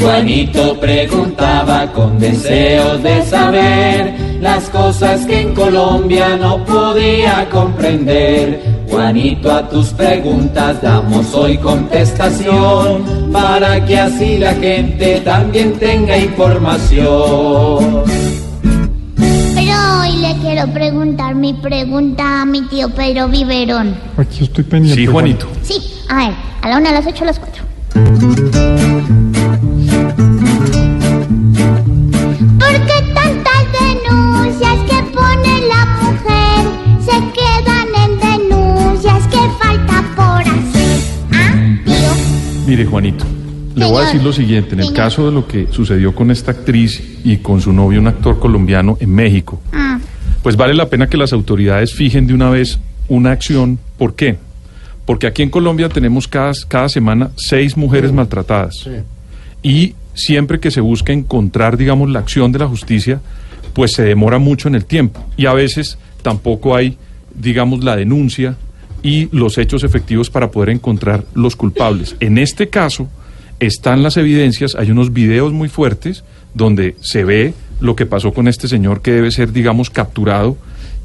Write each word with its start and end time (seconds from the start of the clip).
Juanito 0.00 0.80
preguntaba 0.80 1.92
con 1.92 2.18
deseos 2.18 3.02
de 3.02 3.22
saber 3.26 4.14
las 4.40 4.70
cosas 4.70 5.26
que 5.26 5.42
en 5.42 5.54
Colombia 5.54 6.38
no 6.38 6.64
podía 6.64 7.46
comprender. 7.50 8.62
Juanito, 8.88 9.52
a 9.52 9.68
tus 9.68 9.88
preguntas 9.90 10.80
damos 10.80 11.34
hoy 11.34 11.58
contestación 11.58 13.30
para 13.30 13.84
que 13.84 13.98
así 13.98 14.38
la 14.38 14.54
gente 14.54 15.20
también 15.20 15.74
tenga 15.78 16.16
información. 16.16 18.04
Pero 19.62 20.00
hoy 20.00 20.16
le 20.16 20.34
quiero 20.40 20.72
preguntar 20.72 21.34
mi 21.34 21.52
pregunta 21.52 22.40
a 22.40 22.46
mi 22.46 22.62
tío 22.62 22.88
Pedro 22.88 23.28
Viverón. 23.28 23.94
Aquí 24.16 24.44
estoy 24.44 24.64
pendiente. 24.64 25.02
Sí, 25.02 25.06
Juanito. 25.06 25.46
Sí, 25.60 25.74
a 26.08 26.16
ver, 26.16 26.34
a 26.62 26.68
la 26.70 26.78
una, 26.78 26.88
a 26.88 26.92
las 26.94 27.06
ocho, 27.06 27.24
a 27.24 27.26
las 27.26 27.38
cuatro. 27.38 27.62
¿Por 32.58 32.72
qué 32.72 33.02
tantas 33.12 33.62
denuncias 33.82 34.78
que 34.88 35.02
pone 35.12 35.60
la 35.68 35.84
mujer 36.00 36.60
se 37.04 37.16
quedan 37.36 37.88
en 38.02 38.48
denuncias 38.48 39.26
que 39.26 39.40
falta 39.62 40.02
por 40.16 40.40
hacer? 40.40 41.00
Ah, 41.34 41.52
tío. 41.84 42.66
Mire, 42.66 42.86
Juanito, 42.86 43.26
le 43.74 43.86
voy 43.86 44.02
a 44.02 44.06
decir 44.06 44.22
lo 44.22 44.32
siguiente. 44.32 44.74
En 44.74 44.80
el 44.80 44.92
caso 44.92 45.26
de 45.26 45.32
lo 45.32 45.46
que 45.46 45.68
sucedió 45.70 46.14
con 46.14 46.30
esta 46.30 46.52
actriz 46.52 47.02
y 47.24 47.38
con 47.38 47.60
su 47.60 47.72
novio, 47.72 48.00
un 48.00 48.08
actor 48.08 48.38
colombiano 48.38 48.96
en 49.00 49.14
México, 49.14 49.60
Ah, 49.72 49.98
pues 50.42 50.56
vale 50.56 50.74
la 50.74 50.88
pena 50.88 51.08
que 51.08 51.16
las 51.16 51.32
autoridades 51.32 51.92
fijen 51.94 52.26
de 52.26 52.34
una 52.34 52.50
vez 52.50 52.78
una 53.08 53.32
acción. 53.32 53.78
¿Por 53.98 54.14
qué? 54.14 54.38
Porque 55.04 55.26
aquí 55.26 55.42
en 55.42 55.50
Colombia 55.50 55.88
tenemos 55.88 56.28
cada, 56.28 56.52
cada 56.68 56.88
semana 56.88 57.30
seis 57.36 57.76
mujeres 57.76 58.12
maltratadas. 58.12 58.88
Y 59.62 59.94
siempre 60.14 60.60
que 60.60 60.70
se 60.70 60.80
busca 60.80 61.12
encontrar, 61.12 61.76
digamos, 61.76 62.08
la 62.10 62.20
acción 62.20 62.52
de 62.52 62.60
la 62.60 62.68
justicia, 62.68 63.20
pues 63.74 63.92
se 63.92 64.02
demora 64.02 64.38
mucho 64.38 64.68
en 64.68 64.74
el 64.74 64.84
tiempo. 64.84 65.24
Y 65.36 65.46
a 65.46 65.52
veces 65.52 65.98
tampoco 66.22 66.74
hay, 66.74 66.96
digamos, 67.34 67.84
la 67.84 67.96
denuncia 67.96 68.56
y 69.02 69.28
los 69.36 69.58
hechos 69.58 69.84
efectivos 69.84 70.30
para 70.30 70.50
poder 70.50 70.70
encontrar 70.70 71.24
los 71.34 71.56
culpables. 71.56 72.16
En 72.20 72.38
este 72.38 72.68
caso, 72.68 73.08
están 73.60 74.02
las 74.02 74.16
evidencias, 74.16 74.74
hay 74.74 74.90
unos 74.90 75.12
videos 75.12 75.52
muy 75.52 75.68
fuertes 75.68 76.24
donde 76.54 76.96
se 77.00 77.24
ve 77.24 77.54
lo 77.80 77.94
que 77.94 78.06
pasó 78.06 78.32
con 78.32 78.48
este 78.48 78.68
señor 78.68 79.02
que 79.02 79.12
debe 79.12 79.30
ser, 79.30 79.52
digamos, 79.52 79.90
capturado 79.90 80.56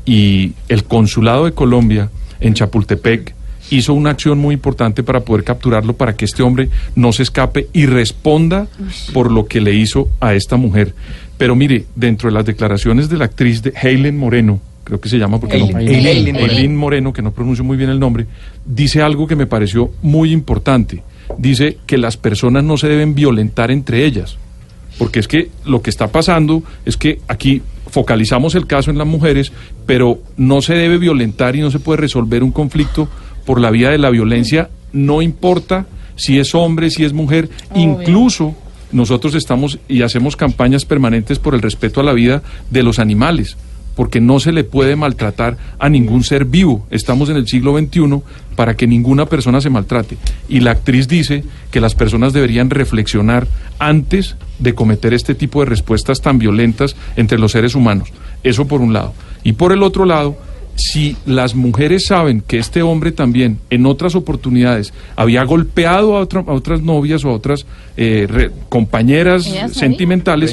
y 0.05 0.53
el 0.69 0.83
consulado 0.83 1.45
de 1.45 1.51
Colombia 1.51 2.09
en 2.39 2.53
Chapultepec 2.53 3.35
hizo 3.71 3.93
una 3.93 4.11
acción 4.11 4.37
muy 4.37 4.53
importante 4.53 5.03
para 5.03 5.21
poder 5.21 5.43
capturarlo 5.43 5.95
para 5.95 6.15
que 6.15 6.25
este 6.25 6.43
hombre 6.43 6.69
no 6.95 7.11
se 7.11 7.23
escape 7.23 7.67
y 7.73 7.85
responda 7.87 8.67
por 9.13 9.31
lo 9.31 9.47
que 9.47 9.61
le 9.61 9.73
hizo 9.73 10.09
a 10.19 10.35
esta 10.35 10.55
mujer. 10.55 10.93
Pero 11.37 11.55
mire, 11.55 11.85
dentro 11.95 12.29
de 12.29 12.35
las 12.35 12.45
declaraciones 12.45 13.09
de 13.09 13.17
la 13.17 13.25
actriz 13.25 13.61
de 13.61 13.73
Helen 13.81 14.17
Moreno, 14.17 14.59
creo 14.83 15.01
que 15.01 15.09
se 15.09 15.17
llama 15.17 15.39
porque 15.39 15.57
no, 15.57 15.65
Eileen. 15.65 16.05
Eileen, 16.05 16.35
Eileen 16.35 16.75
Moreno, 16.75 17.11
que 17.11 17.21
no 17.21 17.31
pronuncio 17.31 17.63
muy 17.63 17.75
bien 17.75 17.89
el 17.89 17.99
nombre, 17.99 18.27
dice 18.65 19.01
algo 19.01 19.27
que 19.27 19.35
me 19.35 19.47
pareció 19.47 19.91
muy 20.01 20.31
importante. 20.31 21.01
Dice 21.37 21.77
que 21.85 21.97
las 21.97 22.17
personas 22.17 22.63
no 22.63 22.77
se 22.77 22.87
deben 22.87 23.15
violentar 23.15 23.71
entre 23.71 24.05
ellas. 24.05 24.37
Porque 24.97 25.19
es 25.19 25.27
que 25.27 25.49
lo 25.65 25.81
que 25.81 25.89
está 25.89 26.07
pasando 26.07 26.63
es 26.85 26.95
que 26.95 27.19
aquí 27.27 27.61
focalizamos 27.87 28.55
el 28.55 28.67
caso 28.67 28.91
en 28.91 28.97
las 28.97 29.07
mujeres, 29.07 29.51
pero 29.85 30.19
no 30.37 30.61
se 30.61 30.73
debe 30.73 30.97
violentar 30.97 31.55
y 31.55 31.61
no 31.61 31.71
se 31.71 31.79
puede 31.79 31.97
resolver 32.01 32.43
un 32.43 32.51
conflicto 32.51 33.09
por 33.45 33.59
la 33.59 33.71
vía 33.71 33.89
de 33.89 33.97
la 33.97 34.09
violencia, 34.09 34.69
no 34.91 35.21
importa 35.21 35.85
si 36.15 36.39
es 36.39 36.55
hombre, 36.55 36.89
si 36.89 37.03
es 37.03 37.13
mujer, 37.13 37.49
incluso 37.75 38.55
nosotros 38.91 39.35
estamos 39.35 39.79
y 39.87 40.01
hacemos 40.01 40.35
campañas 40.35 40.85
permanentes 40.85 41.39
por 41.39 41.53
el 41.53 41.61
respeto 41.61 41.99
a 41.99 42.03
la 42.03 42.13
vida 42.13 42.41
de 42.69 42.83
los 42.83 42.99
animales, 42.99 43.57
porque 43.95 44.19
no 44.21 44.39
se 44.39 44.51
le 44.51 44.63
puede 44.63 44.95
maltratar 44.95 45.57
a 45.79 45.89
ningún 45.89 46.23
ser 46.23 46.45
vivo. 46.45 46.85
Estamos 46.91 47.29
en 47.29 47.37
el 47.37 47.47
siglo 47.47 47.77
XXI 47.77 48.21
para 48.55 48.75
que 48.75 48.87
ninguna 48.87 49.25
persona 49.25 49.61
se 49.61 49.69
maltrate. 49.69 50.17
Y 50.49 50.59
la 50.59 50.71
actriz 50.71 51.07
dice 51.07 51.43
que 51.71 51.79
las 51.81 51.95
personas 51.95 52.33
deberían 52.33 52.69
reflexionar 52.69 53.47
antes 53.79 54.35
de 54.59 54.73
cometer 54.73 55.13
este 55.13 55.35
tipo 55.35 55.59
de 55.61 55.65
respuestas 55.67 56.21
tan 56.21 56.37
violentas 56.39 56.95
entre 57.15 57.37
los 57.39 57.51
seres 57.53 57.75
humanos. 57.75 58.09
Eso 58.43 58.67
por 58.67 58.81
un 58.81 58.93
lado. 58.93 59.13
Y 59.43 59.53
por 59.53 59.71
el 59.71 59.83
otro 59.83 60.05
lado, 60.05 60.37
si 60.77 61.15
las 61.25 61.55
mujeres 61.55 62.05
saben 62.07 62.41
que 62.41 62.57
este 62.57 62.81
hombre 62.81 63.13
también 63.13 63.59
en 63.69 63.85
otras 63.85 64.13
oportunidades 64.15 64.93
había 65.15 65.43
golpeado 65.45 66.17
a, 66.17 66.19
otra- 66.21 66.41
a 66.45 66.51
otras 66.53 66.81
novias 66.81 67.23
o 67.23 67.29
a 67.29 67.33
otras 67.33 67.65
eh, 67.95 68.27
re- 68.29 68.51
compañeras 68.67 69.45
sentimentales, 69.73 70.51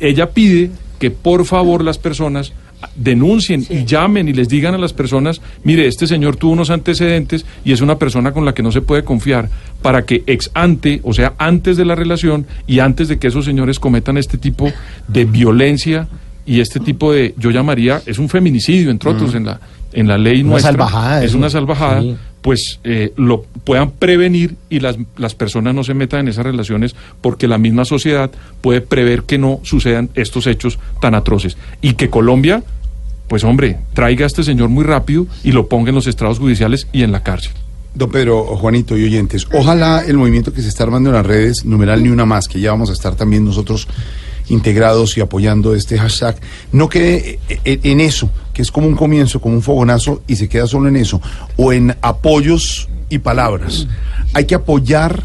ella 0.00 0.30
pide 0.30 0.70
que 0.98 1.10
por 1.10 1.44
favor 1.44 1.84
las 1.84 1.98
personas 1.98 2.52
denuncien 2.94 3.64
y 3.68 3.84
llamen 3.84 4.28
y 4.28 4.32
les 4.32 4.48
digan 4.48 4.74
a 4.74 4.78
las 4.78 4.92
personas, 4.92 5.40
mire, 5.64 5.86
este 5.86 6.06
señor 6.06 6.36
tuvo 6.36 6.52
unos 6.52 6.70
antecedentes 6.70 7.44
y 7.64 7.72
es 7.72 7.80
una 7.80 7.98
persona 7.98 8.32
con 8.32 8.44
la 8.44 8.54
que 8.54 8.62
no 8.62 8.72
se 8.72 8.80
puede 8.80 9.04
confiar, 9.04 9.48
para 9.82 10.04
que 10.04 10.22
ex 10.26 10.50
ante, 10.54 11.00
o 11.04 11.12
sea, 11.12 11.34
antes 11.38 11.76
de 11.76 11.84
la 11.84 11.94
relación 11.94 12.46
y 12.66 12.80
antes 12.80 13.08
de 13.08 13.18
que 13.18 13.28
esos 13.28 13.44
señores 13.44 13.78
cometan 13.78 14.16
este 14.16 14.38
tipo 14.38 14.70
de 15.08 15.24
violencia 15.24 16.08
y 16.48 16.60
este 16.60 16.80
tipo 16.80 17.12
de, 17.12 17.34
yo 17.36 17.50
llamaría, 17.50 18.00
es 18.06 18.18
un 18.18 18.28
feminicidio, 18.28 18.90
entre 18.90 19.10
otros, 19.10 19.34
en 19.34 19.44
la, 19.44 19.60
en 19.92 20.08
la 20.08 20.16
ley 20.16 20.40
Una 20.40 20.50
nuestra. 20.52 20.72
salvajada, 20.72 21.24
Es 21.24 21.34
una 21.34 21.50
salvajada, 21.50 22.00
Sí. 22.02 22.16
pues 22.40 22.80
eh, 22.84 23.12
lo 23.16 23.44
puedan 23.64 23.90
prevenir 23.90 24.54
y 24.70 24.80
las, 24.80 24.96
las 25.16 25.34
personas 25.34 25.74
no 25.74 25.84
se 25.84 25.92
metan 25.94 26.20
en 26.20 26.28
esas 26.28 26.44
relaciones 26.44 26.94
porque 27.20 27.46
la 27.48 27.58
misma 27.58 27.84
sociedad 27.84 28.30
puede 28.62 28.80
prever 28.80 29.24
que 29.24 29.36
no 29.38 29.60
sucedan 29.62 30.08
estos 30.14 30.46
hechos 30.46 30.78
tan 31.00 31.14
atroces. 31.14 31.56
Y 31.82 31.92
que 31.94 32.08
Colombia, 32.08 32.62
pues 33.28 33.44
hombre, 33.44 33.78
traiga 33.92 34.24
a 34.24 34.26
este 34.28 34.42
señor 34.42 34.70
muy 34.70 34.84
rápido 34.84 35.26
y 35.44 35.52
lo 35.52 35.68
ponga 35.68 35.90
en 35.90 35.96
los 35.96 36.06
estrados 36.06 36.38
judiciales 36.38 36.86
y 36.92 37.02
en 37.02 37.12
la 37.12 37.22
cárcel. 37.22 37.52
Don 37.94 38.10
Pedro, 38.10 38.44
Juanito 38.56 38.96
y 38.96 39.04
oyentes, 39.04 39.46
ojalá 39.52 40.02
el 40.06 40.16
movimiento 40.16 40.52
que 40.52 40.62
se 40.62 40.68
está 40.68 40.84
armando 40.84 41.10
en 41.10 41.16
las 41.16 41.26
redes, 41.26 41.64
numeral 41.64 42.02
ni 42.02 42.08
una 42.10 42.24
más, 42.26 42.46
que 42.48 42.60
ya 42.60 42.70
vamos 42.70 42.90
a 42.90 42.92
estar 42.92 43.16
también 43.16 43.44
nosotros 43.44 43.88
integrados 44.48 45.16
y 45.16 45.20
apoyando 45.20 45.74
este 45.74 45.98
hashtag, 45.98 46.36
no 46.72 46.88
quede 46.88 47.38
eh, 47.48 47.60
eh, 47.64 47.80
en 47.82 48.00
eso, 48.00 48.30
que 48.52 48.62
es 48.62 48.70
como 48.70 48.86
un 48.86 48.96
comienzo, 48.96 49.40
como 49.40 49.54
un 49.54 49.62
fogonazo, 49.62 50.22
y 50.26 50.36
se 50.36 50.48
queda 50.48 50.66
solo 50.66 50.88
en 50.88 50.96
eso, 50.96 51.20
o 51.56 51.72
en 51.72 51.96
apoyos 52.02 52.88
y 53.08 53.18
palabras. 53.18 53.86
Hay 54.34 54.46
que 54.46 54.54
apoyar 54.54 55.24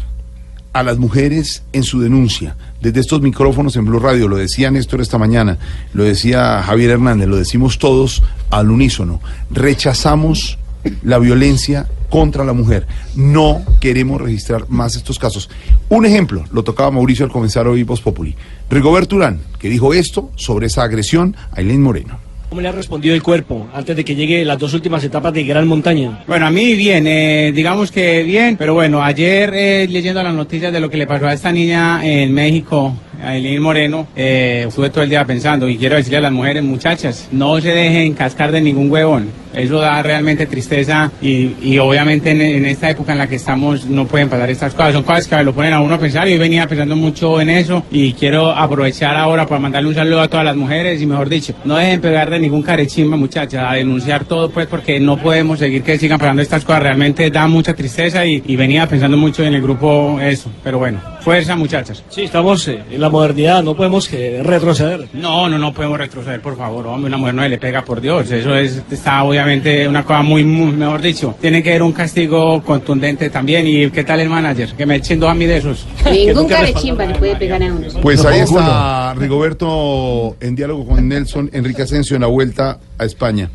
a 0.72 0.82
las 0.82 0.98
mujeres 0.98 1.62
en 1.72 1.84
su 1.84 2.00
denuncia. 2.00 2.56
Desde 2.80 3.00
estos 3.00 3.22
micrófonos 3.22 3.76
en 3.76 3.86
Blue 3.86 4.00
Radio, 4.00 4.28
lo 4.28 4.36
decía 4.36 4.70
Néstor 4.70 5.00
esta 5.00 5.18
mañana, 5.18 5.56
lo 5.94 6.02
decía 6.02 6.62
Javier 6.62 6.90
Hernández, 6.90 7.28
lo 7.28 7.36
decimos 7.36 7.78
todos 7.78 8.22
al 8.50 8.70
unísono. 8.70 9.20
Rechazamos 9.50 10.58
la 11.02 11.18
violencia 11.18 11.86
contra 12.14 12.44
la 12.44 12.52
mujer. 12.52 12.86
No 13.16 13.60
queremos 13.80 14.20
registrar 14.20 14.66
más 14.68 14.94
estos 14.94 15.18
casos. 15.18 15.50
Un 15.88 16.06
ejemplo, 16.06 16.44
lo 16.52 16.62
tocaba 16.62 16.92
Mauricio 16.92 17.24
al 17.24 17.32
comenzar 17.32 17.66
hoy 17.66 17.82
Voz 17.82 18.00
Populi. 18.00 18.36
Rigoberto 18.70 19.16
Urán, 19.16 19.40
que 19.58 19.68
dijo 19.68 19.92
esto 19.92 20.30
sobre 20.36 20.68
esa 20.68 20.84
agresión 20.84 21.34
a 21.50 21.60
Eileen 21.60 21.82
Moreno. 21.82 22.16
¿Cómo 22.48 22.60
le 22.60 22.68
ha 22.68 22.72
respondido 22.72 23.16
el 23.16 23.22
cuerpo 23.24 23.66
antes 23.74 23.96
de 23.96 24.04
que 24.04 24.14
llegue 24.14 24.44
las 24.44 24.60
dos 24.60 24.74
últimas 24.74 25.02
etapas 25.02 25.32
de 25.32 25.42
Gran 25.42 25.66
Montaña? 25.66 26.22
Bueno, 26.28 26.46
a 26.46 26.52
mí 26.52 26.76
bien, 26.76 27.04
eh, 27.08 27.50
digamos 27.52 27.90
que 27.90 28.22
bien, 28.22 28.56
pero 28.56 28.74
bueno, 28.74 29.02
ayer 29.02 29.50
eh, 29.52 29.88
leyendo 29.88 30.22
las 30.22 30.34
noticias 30.34 30.72
de 30.72 30.78
lo 30.78 30.88
que 30.88 30.96
le 30.96 31.08
pasó 31.08 31.26
a 31.26 31.32
esta 31.32 31.50
niña 31.50 32.06
en 32.06 32.32
México, 32.32 32.94
Aileen 33.24 33.62
Moreno, 33.62 34.06
eh, 34.16 34.64
estuve 34.68 34.90
todo 34.90 35.02
el 35.04 35.10
día 35.10 35.24
pensando 35.24 35.68
y 35.68 35.76
quiero 35.76 35.96
decirle 35.96 36.18
a 36.18 36.22
las 36.22 36.32
mujeres, 36.32 36.62
muchachas, 36.62 37.28
no 37.32 37.60
se 37.60 37.68
dejen 37.72 38.14
cascar 38.14 38.52
de 38.52 38.60
ningún 38.60 38.90
huevón. 38.90 39.28
Eso 39.54 39.78
da 39.78 40.02
realmente 40.02 40.46
tristeza 40.46 41.12
y, 41.22 41.54
y 41.62 41.78
obviamente 41.78 42.32
en, 42.32 42.40
en 42.40 42.66
esta 42.66 42.90
época 42.90 43.12
en 43.12 43.18
la 43.18 43.28
que 43.28 43.36
estamos 43.36 43.86
no 43.86 44.04
pueden 44.04 44.28
pasar 44.28 44.50
estas 44.50 44.74
cosas. 44.74 44.94
Son 44.94 45.04
cosas 45.04 45.28
que 45.28 45.44
lo 45.44 45.54
ponen 45.54 45.72
a 45.72 45.80
uno 45.80 45.94
a 45.94 45.98
pensar 45.98 46.26
y 46.28 46.32
hoy 46.32 46.38
venía 46.38 46.66
pensando 46.66 46.96
mucho 46.96 47.40
en 47.40 47.50
eso 47.50 47.84
y 47.90 48.14
quiero 48.14 48.50
aprovechar 48.50 49.16
ahora 49.16 49.46
para 49.46 49.60
mandarle 49.60 49.90
un 49.90 49.94
saludo 49.94 50.22
a 50.22 50.28
todas 50.28 50.44
las 50.44 50.56
mujeres 50.56 51.00
y 51.00 51.06
mejor 51.06 51.28
dicho, 51.28 51.54
no 51.64 51.76
dejen 51.76 52.00
pegar 52.00 52.30
de 52.30 52.40
ningún 52.40 52.62
carechimba 52.62 53.16
muchachas, 53.16 53.64
a 53.64 53.74
denunciar 53.74 54.24
todo 54.24 54.50
pues 54.50 54.66
porque 54.66 54.98
no 54.98 55.18
podemos 55.18 55.60
seguir 55.60 55.82
que 55.84 55.98
sigan 55.98 56.18
pasando 56.18 56.42
estas 56.42 56.64
cosas. 56.64 56.82
Realmente 56.82 57.30
da 57.30 57.46
mucha 57.46 57.74
tristeza 57.74 58.26
y, 58.26 58.42
y 58.44 58.56
venía 58.56 58.88
pensando 58.88 59.16
mucho 59.16 59.44
en 59.44 59.54
el 59.54 59.62
grupo 59.62 60.18
eso. 60.20 60.50
Pero 60.64 60.78
bueno, 60.78 61.00
fuerza 61.20 61.54
muchachas. 61.54 62.02
Sí, 62.08 62.22
estamos 62.22 62.66
eh, 62.66 62.80
en 62.90 63.00
la 63.00 63.08
modernidad, 63.14 63.62
no 63.62 63.76
podemos 63.76 64.08
que 64.08 64.42
retroceder. 64.42 65.08
No, 65.12 65.48
no, 65.48 65.56
no 65.56 65.72
podemos 65.72 65.98
retroceder, 65.98 66.40
por 66.40 66.56
favor, 66.56 66.86
hombre, 66.86 67.08
una 67.08 67.16
mujer 67.16 67.34
no 67.34 67.42
se 67.42 67.48
le 67.48 67.58
pega, 67.58 67.84
por 67.84 68.00
Dios, 68.00 68.30
eso 68.30 68.54
es, 68.54 68.82
está 68.90 69.22
obviamente 69.22 69.86
una 69.86 70.04
cosa 70.04 70.22
muy, 70.22 70.42
muy, 70.44 70.72
mejor 70.72 71.00
dicho, 71.00 71.36
tiene 71.40 71.62
que 71.62 71.70
haber 71.70 71.82
un 71.82 71.92
castigo 71.92 72.62
contundente 72.62 73.30
también, 73.30 73.66
y 73.66 73.90
¿qué 73.90 74.02
tal 74.02 74.20
el 74.20 74.28
manager? 74.28 74.74
Que 74.74 74.84
me 74.84 74.96
echen 74.96 75.20
dos 75.20 75.30
a 75.30 75.34
mí 75.34 75.46
de 75.46 75.58
esos. 75.58 75.86
Ningún 76.10 76.48
carechimba 76.48 77.06
le 77.06 77.14
puede 77.14 77.36
pegar 77.36 77.62
a 77.62 77.66
uno. 77.66 77.86
Pues 78.02 78.24
ahí 78.24 78.40
está 78.40 79.14
Rigoberto 79.14 80.36
en 80.40 80.56
diálogo 80.56 80.86
con 80.86 81.08
Nelson 81.08 81.50
Enrique 81.52 81.82
Asensio 81.82 82.16
en 82.16 82.22
la 82.22 82.28
vuelta 82.28 82.78
a 82.98 83.04
España. 83.04 83.50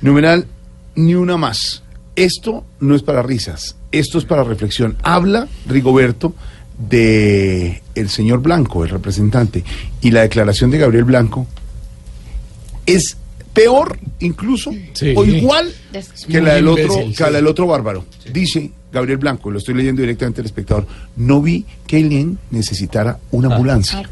Numeral, 0.00 0.46
ni 0.96 1.14
una 1.14 1.36
más. 1.36 1.82
Esto 2.16 2.64
no 2.80 2.94
es 2.94 3.02
para 3.02 3.22
risas, 3.22 3.76
esto 3.92 4.18
es 4.18 4.24
para 4.24 4.44
reflexión. 4.44 4.96
Habla 5.02 5.48
Rigoberto 5.66 6.34
de 6.88 7.82
el 7.94 8.08
señor 8.08 8.40
Blanco, 8.42 8.84
el 8.84 8.90
representante, 8.90 9.64
y 10.00 10.10
la 10.10 10.22
declaración 10.22 10.70
de 10.70 10.78
Gabriel 10.78 11.04
Blanco 11.04 11.46
es 12.86 13.16
peor 13.52 13.98
incluso 14.20 14.72
Sí. 14.94 15.12
o 15.16 15.24
igual 15.24 15.70
que 16.28 16.40
la 16.40 16.54
del 16.54 16.68
otro, 16.68 16.84
imbécil, 16.84 17.14
que 17.16 17.22
la 17.24 17.30
del 17.32 17.46
otro 17.46 17.66
bárbaro. 17.66 18.04
Dice 18.32 18.70
Gabriel 18.90 19.18
Blanco, 19.18 19.50
lo 19.50 19.58
estoy 19.58 19.74
leyendo 19.74 20.00
directamente 20.02 20.40
al 20.40 20.46
espectador, 20.46 20.86
no 21.16 21.40
vi 21.42 21.64
que 21.86 21.98
Eileen 21.98 22.38
necesitara 22.50 23.18
una 23.30 23.48
Ah. 23.48 23.52
ambulancia. 23.54 24.02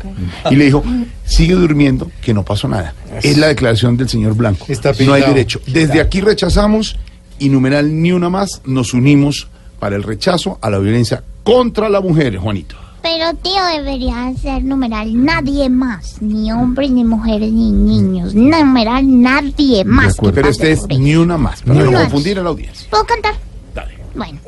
Y 0.50 0.56
le 0.56 0.66
dijo, 0.66 0.84
sigue 1.24 1.54
durmiendo, 1.54 2.10
que 2.22 2.32
no 2.34 2.44
pasó 2.44 2.68
nada. 2.68 2.94
Es 3.22 3.36
la 3.38 3.48
declaración 3.48 3.96
del 3.96 4.08
señor 4.08 4.34
Blanco. 4.34 4.66
Está 4.68 4.92
no 5.04 5.12
hay 5.14 5.22
derecho. 5.22 5.60
Desde 5.66 6.00
aquí 6.00 6.20
rechazamos 6.20 6.96
y 7.38 7.48
numeral 7.48 8.00
ni 8.02 8.12
una 8.12 8.28
más, 8.28 8.60
nos 8.66 8.92
unimos 8.94 9.48
para 9.78 9.96
el 9.96 10.02
rechazo 10.02 10.58
a 10.60 10.68
la 10.70 10.78
violencia 10.78 11.24
contra 11.50 11.88
la 11.88 12.00
mujer, 12.00 12.36
Juanito. 12.36 12.76
Pero 13.02 13.34
tío 13.42 13.60
debería 13.76 14.32
ser 14.40 14.62
numeral 14.62 15.24
nadie 15.24 15.68
más, 15.68 16.22
ni 16.22 16.52
hombres, 16.52 16.92
ni 16.92 17.02
mujeres, 17.02 17.50
ni 17.50 17.72
niños. 17.72 18.34
Numeral 18.34 19.20
nadie 19.20 19.84
más. 19.84 20.16
que 20.16 20.30
Pero 20.30 20.48
este 20.48 20.70
es 20.70 20.86
ni 20.86 21.16
una 21.16 21.36
más, 21.36 21.62
para 21.62 21.82
no 21.82 21.92
confundir 21.92 22.38
a 22.38 22.42
la 22.42 22.50
audiencia. 22.50 22.88
¿Puedo 22.90 23.04
cantar? 23.04 23.34
Dale. 23.74 23.98
Bueno. 24.14 24.38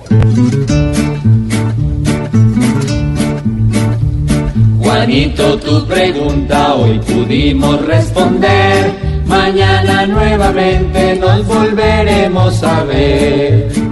Juanito, 4.79 5.59
tu 5.59 5.87
pregunta 5.87 6.75
hoy 6.75 7.01
pudimos 7.01 7.85
responder. 7.85 8.93
Mañana 9.27 10.07
nuevamente 10.07 11.17
nos 11.17 11.47
volveremos 11.47 12.63
a 12.63 12.85
ver. 12.85 13.92